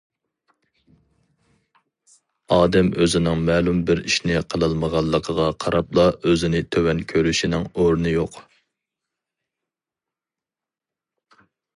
[2.55, 8.41] ئادەم ئۆزىنىڭ مەلۇم بىر ئىشنى قىلالمىغانلىقىغا قاراپلا ئۆزىنى تۆۋەن كۆرۈشىنىڭ ئورنى يوق.